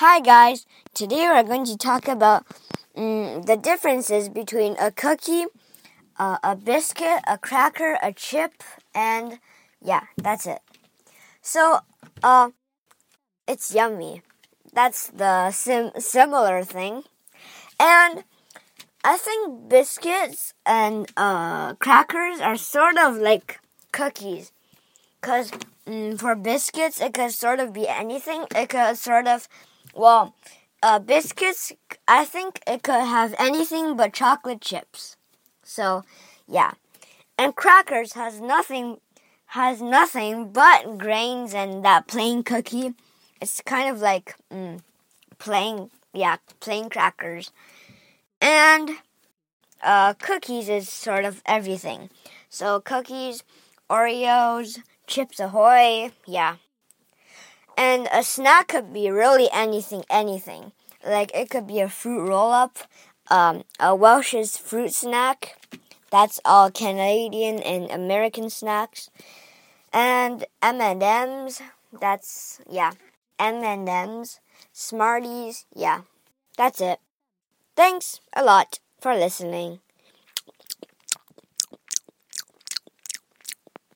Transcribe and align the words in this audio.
Hi 0.00 0.18
guys, 0.18 0.64
today 0.94 1.28
we're 1.28 1.42
going 1.42 1.66
to 1.66 1.76
talk 1.76 2.08
about 2.08 2.46
um, 2.96 3.42
the 3.42 3.58
differences 3.62 4.30
between 4.30 4.74
a 4.80 4.90
cookie, 4.90 5.44
uh, 6.18 6.38
a 6.42 6.56
biscuit, 6.56 7.20
a 7.28 7.36
cracker, 7.36 7.98
a 8.02 8.10
chip, 8.10 8.62
and 8.94 9.40
yeah, 9.82 10.04
that's 10.16 10.46
it. 10.46 10.60
So, 11.42 11.80
uh, 12.22 12.48
it's 13.46 13.74
yummy. 13.74 14.22
That's 14.72 15.08
the 15.08 15.50
sim 15.50 15.90
similar 15.98 16.64
thing. 16.64 17.02
And 17.78 18.24
I 19.04 19.18
think 19.18 19.68
biscuits 19.68 20.54
and 20.64 21.12
uh, 21.14 21.74
crackers 21.74 22.40
are 22.40 22.56
sort 22.56 22.96
of 22.96 23.18
like 23.18 23.60
cookies. 23.92 24.50
Because 25.20 25.50
mm, 25.86 26.18
for 26.18 26.34
biscuits, 26.34 27.02
it 27.02 27.12
could 27.12 27.32
sort 27.32 27.60
of 27.60 27.74
be 27.74 27.86
anything. 27.86 28.46
It 28.56 28.70
could 28.70 28.96
sort 28.96 29.26
of, 29.26 29.46
well, 30.00 30.34
uh, 30.82 30.98
biscuits, 30.98 31.72
I 32.08 32.24
think 32.24 32.60
it 32.66 32.82
could 32.82 33.04
have 33.04 33.34
anything 33.38 33.96
but 33.98 34.14
chocolate 34.14 34.62
chips. 34.62 35.16
So, 35.62 36.04
yeah. 36.48 36.72
And 37.36 37.54
crackers 37.54 38.14
has 38.14 38.40
nothing, 38.40 38.96
has 39.46 39.82
nothing 39.82 40.52
but 40.52 40.96
grains 40.96 41.52
and 41.52 41.84
that 41.84 42.08
plain 42.08 42.42
cookie. 42.42 42.94
It's 43.42 43.60
kind 43.60 43.90
of 43.90 44.00
like 44.00 44.36
mm, 44.50 44.80
plain, 45.38 45.90
yeah, 46.14 46.36
plain 46.60 46.88
crackers. 46.88 47.52
And 48.40 48.90
uh, 49.82 50.14
cookies 50.14 50.70
is 50.70 50.88
sort 50.88 51.26
of 51.26 51.42
everything. 51.44 52.08
So 52.48 52.80
cookies, 52.80 53.44
Oreos, 53.90 54.78
Chips 55.06 55.40
Ahoy, 55.40 56.12
yeah. 56.26 56.56
And 57.80 58.08
a 58.12 58.22
snack 58.22 58.68
could 58.68 58.92
be 58.92 59.10
really 59.10 59.48
anything, 59.50 60.04
anything. 60.10 60.72
Like 61.02 61.30
it 61.34 61.48
could 61.48 61.66
be 61.66 61.80
a 61.80 61.88
fruit 61.88 62.28
roll 62.28 62.52
up, 62.52 62.76
um, 63.30 63.64
a 63.80 63.96
Welch's 63.96 64.58
fruit 64.58 64.92
snack. 64.92 65.56
That's 66.10 66.40
all 66.44 66.70
Canadian 66.70 67.62
and 67.62 67.90
American 67.90 68.50
snacks. 68.50 69.08
And 69.94 70.44
M&Ms, 70.60 71.62
that's 71.90 72.60
yeah, 72.68 72.92
M&Ms, 73.38 74.40
Smarties, 74.74 75.64
yeah. 75.74 76.02
That's 76.58 76.82
it. 76.82 77.00
Thanks 77.76 78.20
a 78.36 78.44
lot 78.44 78.78
for 79.00 79.14
listening. 79.14 79.80